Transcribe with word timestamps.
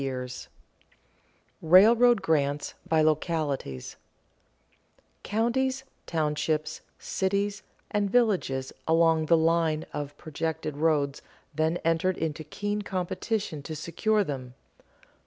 [Sidenote: 0.01 0.47
Railroad 1.61 2.21
grants 2.23 2.73
by 2.89 3.03
localities] 3.03 3.97
Counties, 5.21 5.83
townships, 6.07 6.81
cities, 6.97 7.61
and 7.91 8.09
villages 8.09 8.73
along 8.87 9.27
the 9.27 9.37
line 9.37 9.85
of 9.93 10.17
projected 10.17 10.75
roads 10.77 11.21
then 11.53 11.77
entered 11.85 12.17
into 12.17 12.43
keen 12.43 12.81
competition 12.81 13.61
to 13.61 13.75
secure 13.75 14.23
them. 14.23 14.55